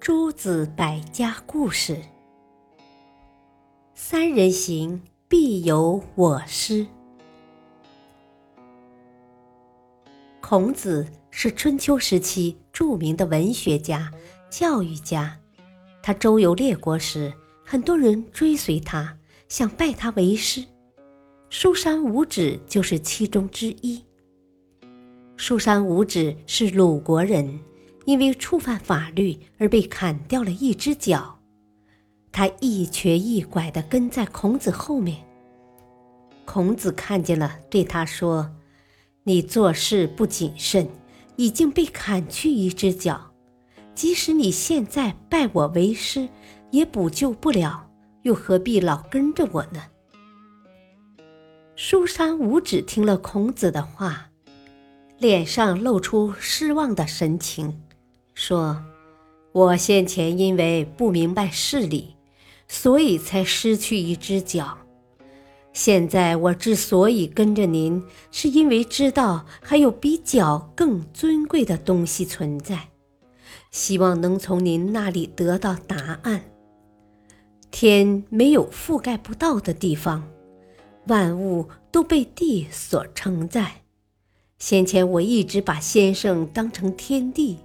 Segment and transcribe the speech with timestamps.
[0.00, 2.00] 诸子百家故事：
[3.92, 6.86] 三人行，必有我师。
[10.40, 14.10] 孔子是春秋时期著名的文学家、
[14.48, 15.38] 教育家。
[16.02, 17.30] 他周游列国时，
[17.62, 19.14] 很多人追随他，
[19.48, 20.64] 想拜他为师。
[21.50, 24.02] 书山五指就是其中之一。
[25.36, 27.60] 书山五指是鲁国人。
[28.06, 31.38] 因为触犯法律而被砍掉了一只脚，
[32.32, 35.18] 他一瘸一拐地跟在孔子后面。
[36.44, 38.50] 孔子看见了，对他说
[39.24, 40.88] ：“你做事不谨慎，
[41.36, 43.32] 已经被砍去一只脚，
[43.94, 46.28] 即使你现在拜我为师，
[46.70, 47.88] 也补救不了，
[48.22, 49.82] 又何必老跟着我呢？”
[51.76, 54.30] 书山五指听了孔子的话，
[55.18, 57.80] 脸上露出失望的神情。
[58.34, 58.82] 说
[59.52, 62.16] ：“我先前因为不明白事理，
[62.68, 64.78] 所以才失去一只脚。
[65.72, 72.88] 现在我之所以跟着您，是因为知道还有比脚更尊贵的东西存在，
[73.70, 76.44] 希望能从您那里得到答案。
[77.70, 80.28] 天没有覆盖不到的地方，
[81.06, 83.82] 万物都被地所承载。
[84.58, 87.58] 先前我一直把先生当成天地。”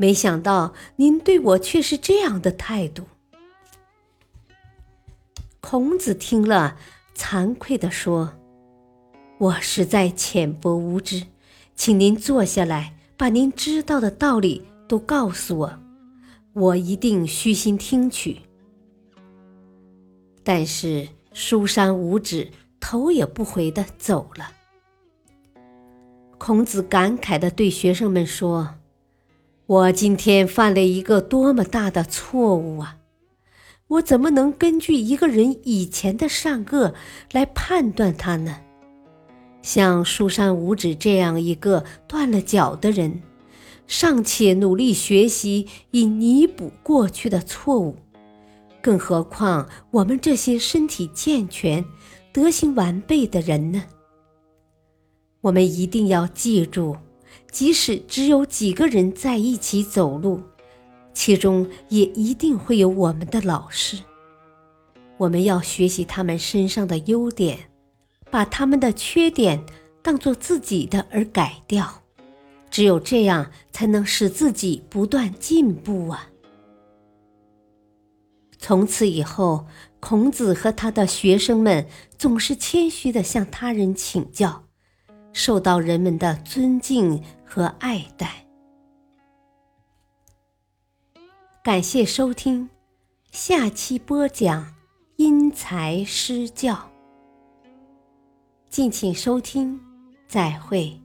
[0.00, 3.04] 没想到您对我却是这样的态度。
[5.60, 6.78] 孔子听了，
[7.14, 8.32] 惭愧地说
[9.36, 11.26] ：“我实在浅薄无知，
[11.74, 15.78] 请您坐下来，把您知道的道理都告诉我，
[16.54, 18.40] 我一定虚心听取。”
[20.42, 24.50] 但是书山无指，头也不回地走了。
[26.38, 28.76] 孔子感慨地对学生们说。
[29.70, 32.96] 我今天犯了一个多么大的错误啊！
[33.86, 36.92] 我怎么能根据一个人以前的善恶
[37.30, 38.62] 来判断他呢？
[39.62, 43.22] 像书山五指这样一个断了脚的人，
[43.86, 47.94] 尚且努力学习以弥补过去的错误，
[48.82, 51.84] 更何况我们这些身体健全、
[52.32, 53.84] 德行完备的人呢？
[55.42, 56.96] 我们一定要记住。
[57.50, 60.40] 即使只有几个人在一起走路，
[61.12, 63.96] 其中也一定会有我们的老师。
[65.16, 67.70] 我们要学习他们身上的优点，
[68.30, 69.62] 把他们的缺点
[70.02, 72.02] 当做自己的而改掉。
[72.70, 76.30] 只有这样，才能使自己不断进步啊！
[78.58, 79.66] 从此以后，
[79.98, 81.86] 孔子和他的学生们
[82.16, 84.64] 总是谦虚地向他人请教。
[85.32, 88.46] 受到人们的尊敬和爱戴。
[91.62, 92.70] 感谢收听，
[93.30, 94.74] 下期播讲
[95.16, 96.90] 因材施教。
[98.68, 99.78] 敬请收听，
[100.26, 100.98] 再会。